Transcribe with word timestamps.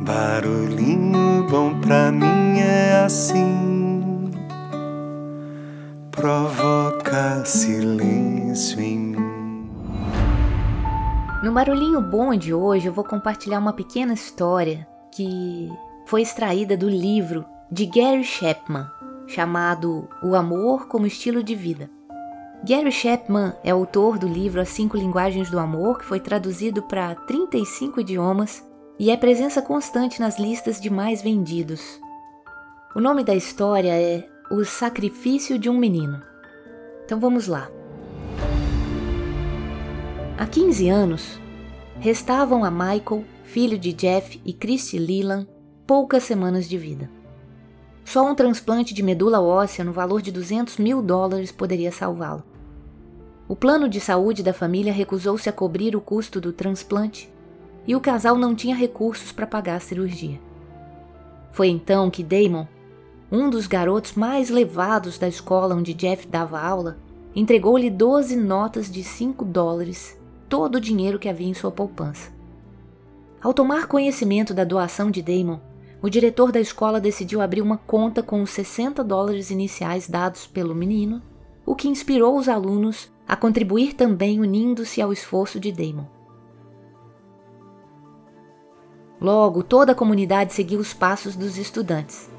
Barulhinho 0.00 1.44
bom 1.50 1.80
pra 1.80 2.12
mim 2.12 2.60
é 2.60 3.02
assim, 3.04 4.30
provoca 6.12 7.44
silêncio 7.44 8.80
em 8.80 8.96
mim. 8.96 9.70
No 11.42 11.50
Barulhinho 11.50 12.00
Bom 12.00 12.36
de 12.36 12.54
hoje 12.54 12.86
eu 12.86 12.92
vou 12.92 13.02
compartilhar 13.02 13.58
uma 13.58 13.72
pequena 13.72 14.12
história 14.12 14.86
que 15.10 15.68
foi 16.06 16.22
extraída 16.22 16.76
do 16.76 16.88
livro 16.88 17.44
de 17.68 17.84
Gary 17.84 18.22
Chapman, 18.22 18.86
chamado 19.26 20.08
O 20.22 20.36
Amor 20.36 20.86
como 20.86 21.08
Estilo 21.08 21.42
de 21.42 21.56
Vida. 21.56 21.90
Gary 22.64 22.92
Chapman 22.92 23.52
é 23.64 23.70
autor 23.70 24.16
do 24.16 24.28
livro 24.28 24.60
As 24.60 24.68
Cinco 24.68 24.96
Linguagens 24.96 25.50
do 25.50 25.58
Amor, 25.58 25.98
que 25.98 26.04
foi 26.04 26.20
traduzido 26.20 26.82
para 26.82 27.16
35 27.16 28.00
idiomas 28.00 28.67
e 28.98 29.10
é 29.10 29.16
presença 29.16 29.62
constante 29.62 30.20
nas 30.20 30.38
listas 30.38 30.80
de 30.80 30.90
mais 30.90 31.22
vendidos. 31.22 32.00
O 32.96 33.00
nome 33.00 33.22
da 33.22 33.34
história 33.34 33.92
é 33.92 34.28
O 34.50 34.64
Sacrifício 34.64 35.56
de 35.56 35.70
um 35.70 35.78
Menino. 35.78 36.20
Então 37.04 37.20
vamos 37.20 37.46
lá. 37.46 37.70
Há 40.36 40.46
15 40.46 40.88
anos, 40.88 41.40
restavam 42.00 42.64
a 42.64 42.70
Michael, 42.70 43.24
filho 43.44 43.78
de 43.78 43.92
Jeff 43.92 44.40
e 44.44 44.52
Christy 44.52 44.98
Leland, 44.98 45.46
poucas 45.86 46.24
semanas 46.24 46.68
de 46.68 46.76
vida. 46.76 47.08
Só 48.04 48.28
um 48.28 48.34
transplante 48.34 48.92
de 48.92 49.02
medula 49.02 49.40
óssea 49.40 49.84
no 49.84 49.92
valor 49.92 50.20
de 50.20 50.32
200 50.32 50.76
mil 50.78 51.00
dólares 51.00 51.52
poderia 51.52 51.92
salvá-lo. 51.92 52.42
O 53.46 53.54
plano 53.54 53.88
de 53.88 54.00
saúde 54.00 54.42
da 54.42 54.52
família 54.52 54.92
recusou-se 54.92 55.48
a 55.48 55.52
cobrir 55.52 55.94
o 55.94 56.00
custo 56.00 56.40
do 56.40 56.52
transplante 56.52 57.30
e 57.88 57.96
o 57.96 58.00
casal 58.00 58.36
não 58.36 58.54
tinha 58.54 58.76
recursos 58.76 59.32
para 59.32 59.46
pagar 59.46 59.76
a 59.76 59.80
cirurgia. 59.80 60.38
Foi 61.50 61.68
então 61.68 62.10
que 62.10 62.22
Damon, 62.22 62.66
um 63.32 63.48
dos 63.48 63.66
garotos 63.66 64.12
mais 64.12 64.50
levados 64.50 65.18
da 65.18 65.26
escola 65.26 65.74
onde 65.74 65.94
Jeff 65.94 66.28
dava 66.28 66.60
aula, 66.60 66.98
entregou-lhe 67.34 67.88
12 67.88 68.36
notas 68.36 68.90
de 68.90 69.02
5 69.02 69.42
dólares, 69.42 70.20
todo 70.50 70.74
o 70.74 70.80
dinheiro 70.80 71.18
que 71.18 71.30
havia 71.30 71.48
em 71.48 71.54
sua 71.54 71.70
poupança. 71.70 72.30
Ao 73.42 73.54
tomar 73.54 73.86
conhecimento 73.86 74.52
da 74.52 74.64
doação 74.64 75.10
de 75.10 75.22
Damon, 75.22 75.58
o 76.02 76.10
diretor 76.10 76.52
da 76.52 76.60
escola 76.60 77.00
decidiu 77.00 77.40
abrir 77.40 77.62
uma 77.62 77.78
conta 77.78 78.22
com 78.22 78.42
os 78.42 78.50
60 78.50 79.02
dólares 79.02 79.50
iniciais 79.50 80.06
dados 80.08 80.46
pelo 80.46 80.74
menino, 80.74 81.22
o 81.64 81.74
que 81.74 81.88
inspirou 81.88 82.36
os 82.36 82.50
alunos 82.50 83.10
a 83.26 83.34
contribuir 83.34 83.94
também 83.94 84.40
unindo-se 84.40 85.00
ao 85.00 85.10
esforço 85.10 85.58
de 85.58 85.72
Damon. 85.72 86.17
Logo, 89.20 89.62
toda 89.62 89.92
a 89.92 89.94
comunidade 89.94 90.52
seguiu 90.52 90.78
os 90.78 90.94
passos 90.94 91.34
dos 91.34 91.58
estudantes. 91.58 92.30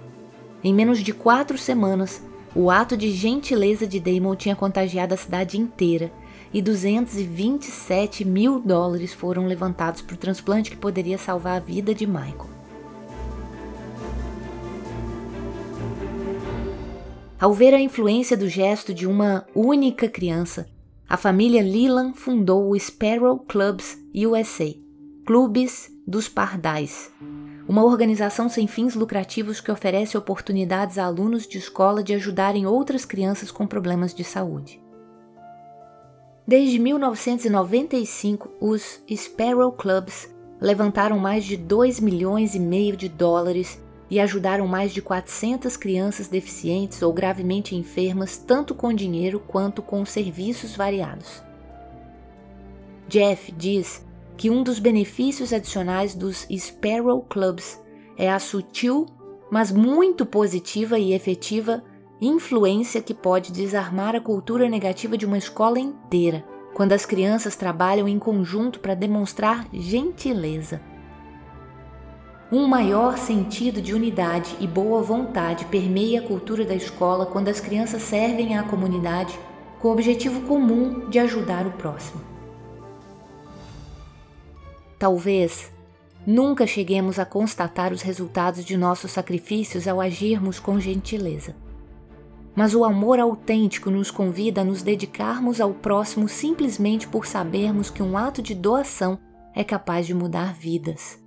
Em 0.64 0.74
menos 0.74 1.00
de 1.00 1.14
quatro 1.14 1.58
semanas, 1.58 2.22
o 2.56 2.72
ato 2.72 2.96
de 2.98 3.12
gentileza 3.12 3.86
de 3.86 4.00
Damon 4.00 4.36
tinha 4.36 4.56
contagiado 4.56 5.14
a 5.14 5.18
cidade 5.18 5.60
inteira 5.60 6.12
e 6.54 6.62
227 6.62 8.26
mil 8.26 8.60
dólares 8.60 9.14
foram 9.14 9.46
levantados 9.46 10.02
para 10.02 10.16
o 10.16 10.18
transplante 10.18 10.72
que 10.72 10.78
poderia 10.78 11.18
salvar 11.18 11.58
a 11.58 11.60
vida 11.60 11.94
de 11.94 12.08
Michael. 12.08 12.50
Ao 17.40 17.54
ver 17.54 17.74
a 17.74 17.80
influência 17.80 18.36
do 18.36 18.50
gesto 18.50 18.94
de 18.94 19.08
uma 19.08 19.46
única 19.56 20.10
criança, 20.10 20.68
a 21.08 21.16
família 21.16 21.62
Leland 21.62 22.18
fundou 22.18 22.70
o 22.70 22.80
Sparrow 22.80 23.40
Clubs 23.40 23.98
USA, 24.14 24.76
clubes 25.26 25.90
dos 26.10 26.28
Pardais, 26.28 27.12
uma 27.68 27.84
organização 27.84 28.50
sem 28.50 28.66
fins 28.66 28.96
lucrativos 28.96 29.62
que 29.62 29.72
oferece 29.72 30.18
oportunidades 30.18 30.98
a 30.98 31.06
alunos 31.06 31.46
de 31.46 31.60
escola 31.60 32.02
de 32.02 32.16
ajudarem 32.16 32.66
outras 32.66 33.06
crianças 33.06 33.52
com 33.52 33.68
problemas 33.68 34.12
de 34.12 34.24
saúde. 34.24 34.82
Desde 36.48 36.80
1995, 36.80 38.50
os 38.60 39.04
Sparrow 39.08 39.72
Clubs 39.72 40.34
levantaram 40.60 41.20
mais 41.20 41.46
de 41.46 41.56
2 41.56 42.00
milhões 42.00 42.56
e 42.56 42.60
meio 42.60 42.98
de 42.98 43.08
dólares 43.08 43.80
e 44.10 44.20
ajudaram 44.20 44.66
mais 44.66 44.92
de 44.92 45.04
400 45.04 45.78
crianças 45.78 46.28
deficientes 46.28 47.04
ou 47.04 47.14
gravemente 47.14 47.76
enfermas, 47.76 48.36
tanto 48.36 48.74
com 48.74 48.92
dinheiro 48.92 49.40
quanto 49.40 49.84
com 49.84 50.04
serviços 50.04 50.76
variados. 50.76 51.44
Jeff 53.08 53.52
diz 53.52 54.09
que 54.40 54.50
um 54.50 54.64
dos 54.64 54.80
benefícios 54.80 55.52
adicionais 55.52 56.16
dos 56.16 56.48
Sparrow 56.50 57.22
Clubs 57.24 57.78
é 58.18 58.32
a 58.32 58.40
sutil, 58.40 59.06
mas 59.52 59.70
muito 59.70 60.26
positiva 60.26 60.98
e 60.98 61.12
efetiva 61.12 61.84
influência 62.22 63.02
que 63.02 63.14
pode 63.14 63.52
desarmar 63.52 64.16
a 64.16 64.22
cultura 64.22 64.70
negativa 64.70 65.18
de 65.18 65.26
uma 65.26 65.38
escola 65.38 65.78
inteira, 65.78 66.46
quando 66.74 66.94
as 66.94 67.06
crianças 67.06 67.58
trabalham 67.58 68.08
em 68.08 68.18
conjunto 68.18 68.80
para 68.80 68.96
demonstrar 68.96 69.68
gentileza. 69.74 70.80
Um 72.50 72.66
maior 72.66 73.18
sentido 73.18 73.82
de 73.82 73.94
unidade 73.94 74.56
e 74.62 74.66
boa 74.66 75.02
vontade 75.02 75.66
permeia 75.66 76.22
a 76.22 76.24
cultura 76.26 76.64
da 76.64 76.76
escola 76.76 77.26
quando 77.26 77.50
as 77.50 77.60
crianças 77.60 78.04
servem 78.04 78.58
à 78.58 78.64
comunidade 78.64 79.38
com 79.80 79.90
o 79.90 79.92
objetivo 79.92 80.48
comum 80.48 81.10
de 81.10 81.20
ajudar 81.20 81.68
o 81.68 81.72
próximo. 81.72 82.29
Talvez 85.00 85.72
nunca 86.28 86.68
cheguemos 86.68 87.18
a 87.18 87.26
constatar 87.26 87.94
os 87.94 88.02
resultados 88.02 88.66
de 88.66 88.76
nossos 88.76 89.12
sacrifícios 89.12 89.88
ao 89.88 90.02
agirmos 90.02 90.60
com 90.60 90.78
gentileza. 90.78 91.56
Mas 92.54 92.76
o 92.76 92.84
amor 92.84 93.18
autêntico 93.18 93.90
nos 93.90 94.12
convida 94.12 94.60
a 94.60 94.66
nos 94.66 94.84
dedicarmos 94.84 95.62
ao 95.62 95.74
próximo 95.74 96.28
simplesmente 96.28 97.08
por 97.08 97.26
sabermos 97.26 97.90
que 97.90 98.04
um 98.04 98.18
ato 98.18 98.42
de 98.42 98.54
doação 98.54 99.18
é 99.56 99.64
capaz 99.64 100.06
de 100.06 100.14
mudar 100.14 100.54
vidas. 100.54 101.18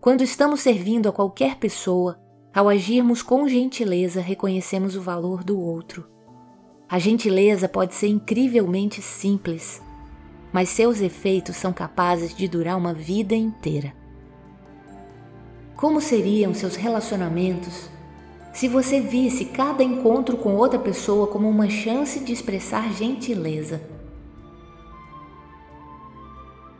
Quando 0.00 0.22
estamos 0.22 0.60
servindo 0.60 1.10
a 1.10 1.12
qualquer 1.12 1.56
pessoa, 1.56 2.18
ao 2.54 2.70
agirmos 2.70 3.20
com 3.20 3.46
gentileza, 3.46 4.22
reconhecemos 4.22 4.96
o 4.96 5.02
valor 5.02 5.44
do 5.44 5.60
outro. 5.60 6.08
A 6.88 6.98
gentileza 6.98 7.68
pode 7.68 7.94
ser 7.94 8.08
incrivelmente 8.08 9.02
simples, 9.02 9.82
mas 10.52 10.68
seus 10.68 11.00
efeitos 11.00 11.56
são 11.56 11.72
capazes 11.72 12.34
de 12.34 12.48
durar 12.48 12.76
uma 12.76 12.94
vida 12.94 13.34
inteira. 13.34 13.92
Como 15.76 16.00
seriam 16.00 16.54
seus 16.54 16.76
relacionamentos 16.76 17.88
se 18.52 18.66
você 18.68 19.00
visse 19.00 19.44
cada 19.44 19.84
encontro 19.84 20.36
com 20.36 20.56
outra 20.56 20.78
pessoa 20.78 21.26
como 21.26 21.48
uma 21.48 21.68
chance 21.68 22.20
de 22.20 22.32
expressar 22.32 22.92
gentileza? 22.92 23.80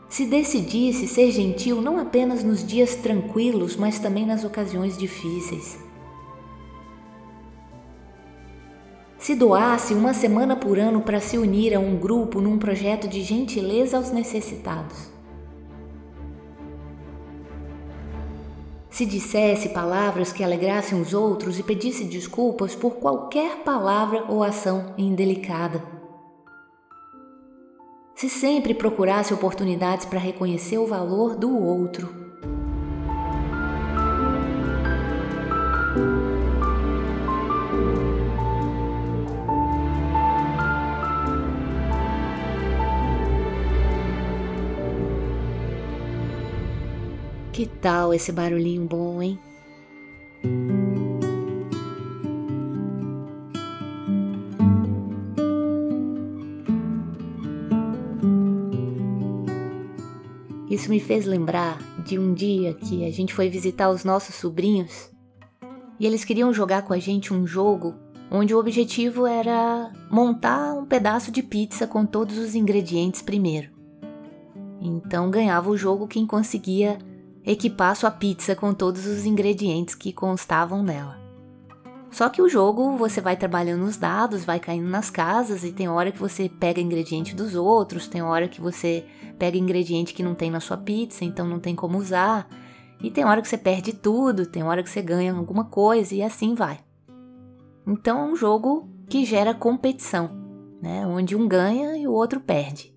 Se 0.09 0.25
decidisse 0.25 1.07
ser 1.07 1.31
gentil 1.31 1.81
não 1.81 1.99
apenas 1.99 2.43
nos 2.43 2.65
dias 2.65 2.95
tranquilos, 2.95 3.75
mas 3.75 3.99
também 3.99 4.25
nas 4.25 4.43
ocasiões 4.43 4.97
difíceis 4.97 5.88
se 9.29 9.35
doasse 9.35 9.93
uma 9.93 10.11
semana 10.11 10.55
por 10.55 10.79
ano 10.79 11.01
para 11.01 11.19
se 11.19 11.37
unir 11.37 11.75
a 11.75 11.79
um 11.79 11.95
grupo 11.95 12.41
num 12.41 12.57
projeto 12.57 13.07
de 13.07 13.21
gentileza 13.21 13.95
aos 13.95 14.09
necessitados. 14.09 15.07
Se 18.89 19.05
dissesse 19.05 19.69
palavras 19.69 20.33
que 20.33 20.43
alegrassem 20.43 20.99
os 20.99 21.13
outros 21.13 21.59
e 21.59 21.63
pedisse 21.63 22.05
desculpas 22.05 22.73
por 22.73 22.95
qualquer 22.95 23.57
palavra 23.57 24.25
ou 24.27 24.43
ação 24.43 24.95
indelicada. 24.97 25.83
Se 28.15 28.27
sempre 28.27 28.73
procurasse 28.73 29.31
oportunidades 29.31 30.07
para 30.07 30.17
reconhecer 30.17 30.79
o 30.79 30.87
valor 30.87 31.35
do 31.35 31.55
outro 31.55 32.19
Que 47.59 47.65
tal 47.65 48.13
esse 48.13 48.31
barulhinho 48.31 48.85
bom, 48.85 49.21
hein? 49.21 49.37
Isso 60.69 60.89
me 60.89 61.01
fez 61.01 61.25
lembrar 61.25 61.77
de 62.05 62.17
um 62.17 62.33
dia 62.33 62.73
que 62.75 63.05
a 63.05 63.11
gente 63.11 63.33
foi 63.33 63.49
visitar 63.49 63.89
os 63.89 64.05
nossos 64.05 64.35
sobrinhos 64.35 65.11
e 65.99 66.05
eles 66.05 66.23
queriam 66.23 66.53
jogar 66.53 66.83
com 66.83 66.93
a 66.93 66.97
gente 66.97 67.33
um 67.33 67.45
jogo 67.45 67.93
onde 68.31 68.55
o 68.55 68.57
objetivo 68.57 69.27
era 69.27 69.91
montar 70.09 70.75
um 70.75 70.85
pedaço 70.85 71.29
de 71.29 71.43
pizza 71.43 71.85
com 71.85 72.05
todos 72.05 72.37
os 72.37 72.55
ingredientes 72.55 73.21
primeiro. 73.21 73.69
Então 74.79 75.29
ganhava 75.29 75.69
o 75.69 75.75
jogo 75.75 76.07
quem 76.07 76.25
conseguia 76.25 76.97
equipar 77.45 77.95
sua 77.95 78.11
pizza 78.11 78.55
com 78.55 78.73
todos 78.73 79.05
os 79.05 79.25
ingredientes 79.25 79.95
que 79.95 80.13
constavam 80.13 80.83
nela. 80.83 81.19
Só 82.11 82.27
que 82.27 82.41
o 82.41 82.49
jogo 82.49 82.97
você 82.97 83.21
vai 83.21 83.37
trabalhando 83.37 83.85
os 83.85 83.97
dados, 83.97 84.43
vai 84.43 84.59
caindo 84.59 84.87
nas 84.87 85.09
casas 85.09 85.63
e 85.63 85.71
tem 85.71 85.87
hora 85.87 86.11
que 86.11 86.19
você 86.19 86.49
pega 86.49 86.81
ingrediente 86.81 87.35
dos 87.35 87.53
outros, 87.53 88.07
tem 88.07 88.21
hora 88.21 88.47
que 88.47 88.59
você 88.59 89.05
pega 89.37 89.57
ingrediente 89.57 90.13
que 90.13 90.23
não 90.23 90.33
tem 90.33 90.49
na 90.49 90.59
sua 90.59 90.77
pizza, 90.77 91.23
então 91.23 91.47
não 91.47 91.59
tem 91.59 91.75
como 91.75 91.97
usar. 91.97 92.49
E 93.01 93.09
tem 93.11 93.23
hora 93.23 93.41
que 93.41 93.47
você 93.47 93.57
perde 93.57 93.93
tudo, 93.93 94.45
tem 94.45 94.63
hora 94.63 94.83
que 94.83 94.89
você 94.89 95.01
ganha 95.01 95.33
alguma 95.33 95.65
coisa 95.65 96.13
e 96.13 96.23
assim 96.23 96.55
vai. 96.55 96.79
Então 97.87 98.19
é 98.19 98.23
um 98.23 98.35
jogo 98.35 98.89
que 99.07 99.23
gera 99.23 99.53
competição, 99.53 100.31
né? 100.81 101.05
Onde 101.07 101.35
um 101.35 101.47
ganha 101.47 101.95
e 101.95 102.07
o 102.07 102.11
outro 102.11 102.39
perde. 102.39 102.93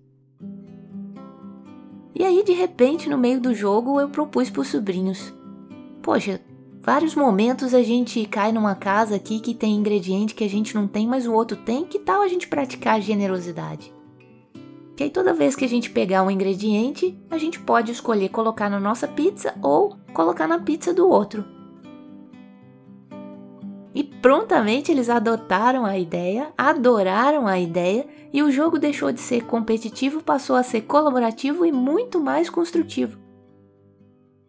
E 2.15 2.23
aí, 2.23 2.43
de 2.43 2.53
repente, 2.53 3.09
no 3.09 3.17
meio 3.17 3.41
do 3.41 3.55
jogo, 3.55 3.99
eu 3.99 4.09
propus 4.09 4.49
para 4.49 4.61
os 4.61 4.67
sobrinhos: 4.67 5.33
Poxa, 6.01 6.39
vários 6.81 7.15
momentos 7.15 7.73
a 7.73 7.81
gente 7.81 8.25
cai 8.25 8.51
numa 8.51 8.75
casa 8.75 9.15
aqui 9.15 9.39
que 9.39 9.55
tem 9.55 9.75
ingrediente 9.75 10.35
que 10.35 10.43
a 10.43 10.49
gente 10.49 10.75
não 10.75 10.87
tem, 10.87 11.07
mas 11.07 11.25
o 11.25 11.33
outro 11.33 11.57
tem. 11.57 11.85
Que 11.85 11.99
tal 11.99 12.21
a 12.21 12.27
gente 12.27 12.47
praticar 12.47 13.01
generosidade? 13.01 13.91
Que 14.95 15.03
aí 15.03 15.09
toda 15.09 15.33
vez 15.33 15.55
que 15.55 15.65
a 15.65 15.69
gente 15.69 15.89
pegar 15.89 16.21
um 16.21 16.29
ingrediente, 16.29 17.17
a 17.31 17.37
gente 17.37 17.59
pode 17.59 17.91
escolher 17.91 18.29
colocar 18.29 18.69
na 18.69 18.79
nossa 18.79 19.07
pizza 19.07 19.55
ou 19.61 19.97
colocar 20.13 20.47
na 20.47 20.59
pizza 20.59 20.93
do 20.93 21.09
outro. 21.09 21.62
Prontamente 24.23 24.89
eles 24.89 25.09
adotaram 25.09 25.85
a 25.85 25.99
ideia, 25.99 26.53
adoraram 26.57 27.45
a 27.45 27.59
ideia 27.59 28.07
e 28.31 28.41
o 28.41 28.49
jogo 28.49 28.79
deixou 28.79 29.11
de 29.11 29.19
ser 29.19 29.43
competitivo, 29.43 30.23
passou 30.23 30.55
a 30.55 30.63
ser 30.63 30.83
colaborativo 30.83 31.65
e 31.65 31.73
muito 31.73 32.21
mais 32.21 32.49
construtivo. 32.49 33.19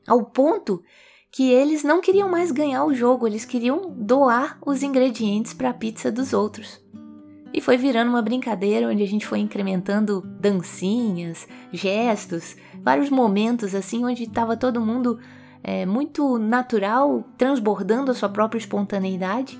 Ao 0.06 0.24
ponto 0.26 0.80
que 1.28 1.50
eles 1.50 1.82
não 1.82 2.00
queriam 2.00 2.28
mais 2.28 2.52
ganhar 2.52 2.84
o 2.84 2.94
jogo, 2.94 3.26
eles 3.26 3.44
queriam 3.44 3.90
doar 3.98 4.60
os 4.64 4.84
ingredientes 4.84 5.52
para 5.52 5.70
a 5.70 5.74
pizza 5.74 6.12
dos 6.12 6.32
outros. 6.32 6.80
E 7.52 7.60
foi 7.60 7.76
virando 7.76 8.10
uma 8.10 8.22
brincadeira 8.22 8.86
onde 8.86 9.02
a 9.02 9.08
gente 9.08 9.26
foi 9.26 9.40
incrementando 9.40 10.20
dancinhas, 10.38 11.48
gestos, 11.72 12.56
vários 12.80 13.10
momentos 13.10 13.74
assim 13.74 14.04
onde 14.04 14.22
estava 14.22 14.56
todo 14.56 14.80
mundo 14.80 15.18
é, 15.64 15.86
muito 15.86 16.38
natural, 16.38 17.24
transbordando 17.38 18.10
a 18.10 18.14
sua 18.14 18.28
própria 18.28 18.58
espontaneidade, 18.58 19.58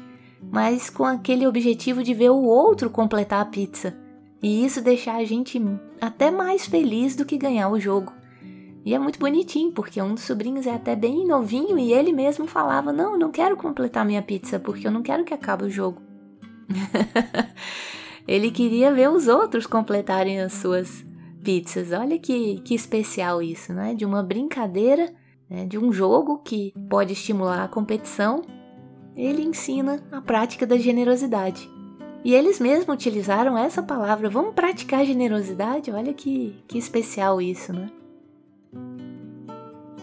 mas 0.50 0.88
com 0.90 1.04
aquele 1.04 1.46
objetivo 1.46 2.02
de 2.02 2.14
ver 2.14 2.30
o 2.30 2.44
outro 2.44 2.90
completar 2.90 3.40
a 3.40 3.44
pizza. 3.44 3.96
E 4.42 4.64
isso 4.64 4.82
deixar 4.82 5.16
a 5.16 5.24
gente 5.24 5.60
até 6.00 6.30
mais 6.30 6.66
feliz 6.66 7.16
do 7.16 7.24
que 7.24 7.38
ganhar 7.38 7.68
o 7.70 7.80
jogo. 7.80 8.12
E 8.84 8.94
é 8.94 8.98
muito 8.98 9.18
bonitinho, 9.18 9.72
porque 9.72 10.00
um 10.02 10.14
dos 10.14 10.24
sobrinhos 10.24 10.66
é 10.66 10.74
até 10.74 10.94
bem 10.94 11.26
novinho 11.26 11.78
e 11.78 11.92
ele 11.92 12.12
mesmo 12.12 12.46
falava: 12.46 12.92
Não, 12.92 13.12
eu 13.12 13.18
não 13.18 13.30
quero 13.30 13.56
completar 13.56 14.04
minha 14.04 14.20
pizza 14.20 14.60
porque 14.60 14.86
eu 14.86 14.90
não 14.92 15.02
quero 15.02 15.24
que 15.24 15.32
acabe 15.32 15.64
o 15.64 15.70
jogo. 15.70 16.02
ele 18.28 18.50
queria 18.50 18.92
ver 18.92 19.08
os 19.08 19.28
outros 19.28 19.66
completarem 19.66 20.40
as 20.40 20.52
suas 20.52 21.04
pizzas. 21.42 21.92
Olha 21.92 22.18
que, 22.18 22.60
que 22.60 22.74
especial 22.74 23.40
isso, 23.40 23.72
né? 23.72 23.94
De 23.94 24.04
uma 24.04 24.22
brincadeira, 24.22 25.10
né? 25.48 25.64
de 25.64 25.78
um 25.78 25.90
jogo 25.90 26.38
que 26.38 26.74
pode 26.90 27.14
estimular 27.14 27.64
a 27.64 27.68
competição, 27.68 28.42
ele 29.16 29.42
ensina 29.42 30.02
a 30.10 30.20
prática 30.20 30.66
da 30.66 30.76
generosidade. 30.76 31.68
E 32.24 32.34
eles 32.34 32.58
mesmos 32.58 32.94
utilizaram 32.94 33.56
essa 33.56 33.82
palavra, 33.82 34.30
vamos 34.30 34.54
praticar 34.54 35.04
generosidade? 35.04 35.90
Olha 35.90 36.14
que, 36.14 36.56
que 36.66 36.78
especial 36.78 37.40
isso, 37.40 37.72
né? 37.72 37.90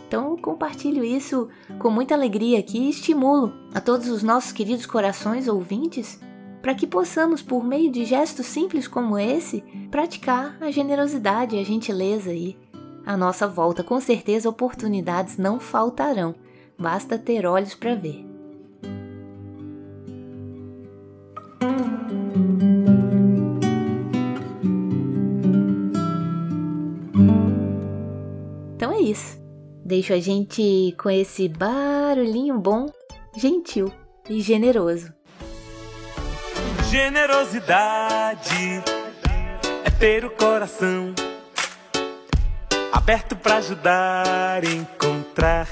Então 0.07 0.37
compartilho 0.37 1.03
isso 1.03 1.49
com 1.79 1.89
muita 1.89 2.13
alegria 2.13 2.59
aqui 2.59 2.77
e 2.77 2.89
estimulo 2.89 3.53
a 3.73 3.79
todos 3.79 4.09
os 4.09 4.21
nossos 4.21 4.51
queridos 4.51 4.85
corações 4.85 5.47
ouvintes 5.47 6.19
para 6.61 6.75
que 6.75 6.85
possamos, 6.85 7.41
por 7.41 7.63
meio 7.63 7.91
de 7.91 8.05
gestos 8.05 8.45
simples 8.45 8.87
como 8.87 9.17
esse, 9.17 9.63
praticar 9.89 10.57
a 10.61 10.69
generosidade 10.69 11.55
e 11.55 11.59
a 11.59 11.63
gentileza 11.63 12.29
aí. 12.29 12.55
À 13.03 13.17
nossa 13.17 13.47
volta, 13.47 13.83
com 13.83 13.99
certeza, 13.99 14.47
oportunidades 14.47 15.37
não 15.37 15.59
faltarão, 15.59 16.35
basta 16.77 17.17
ter 17.17 17.47
olhos 17.47 17.73
para 17.73 17.95
ver. 17.95 18.30
Isso. 29.01 29.41
Deixo 29.83 30.13
a 30.13 30.19
gente 30.19 30.95
com 30.97 31.09
esse 31.09 31.49
barulhinho 31.49 32.59
bom, 32.59 32.85
gentil 33.35 33.91
e 34.29 34.39
generoso. 34.39 35.11
Generosidade 36.89 38.83
é 39.83 39.89
ter 39.89 40.23
o 40.23 40.29
coração 40.29 41.13
aberto 42.91 43.35
para 43.35 43.57
ajudar, 43.57 44.63
encontrar 44.63 45.67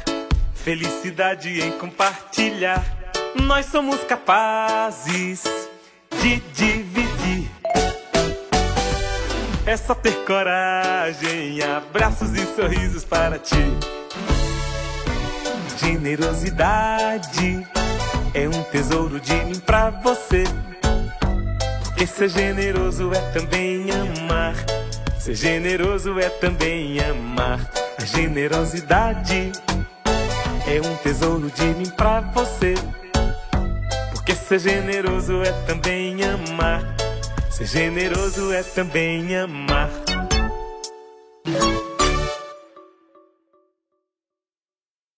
felicidade 0.53 1.61
em 1.61 1.71
compartilhar. 1.73 2.83
Nós 3.43 3.67
somos 3.67 4.03
capazes 4.03 5.43
de 6.21 6.39
dividir. 6.53 6.88
É 9.69 9.77
só 9.77 9.93
ter 9.93 10.25
coragem, 10.25 11.61
abraços 11.61 12.33
e 12.33 12.43
sorrisos 12.55 13.05
para 13.05 13.37
ti. 13.37 13.53
Generosidade 15.77 17.67
é 18.33 18.47
um 18.47 18.63
tesouro 18.71 19.19
de 19.19 19.35
mim 19.45 19.59
pra 19.59 19.91
você. 19.91 20.43
Porque 21.83 22.07
ser 22.07 22.29
generoso 22.29 23.11
é 23.13 23.21
também 23.31 23.91
amar. 23.91 24.55
Ser 25.19 25.35
generoso 25.35 26.19
é 26.19 26.29
também 26.29 26.99
amar. 27.01 27.59
A 28.01 28.05
generosidade 28.05 29.51
é 30.65 30.81
um 30.83 30.95
tesouro 31.03 31.51
de 31.51 31.65
mim 31.75 31.89
pra 31.91 32.21
você. 32.21 32.73
Porque 34.13 34.33
ser 34.33 34.57
generoso 34.57 35.43
é 35.43 35.51
também 35.67 36.17
amar. 36.23 36.98
Ser 37.59 37.65
generoso 37.65 38.53
é 38.53 38.63
também 38.63 39.35
amar. 39.35 40.08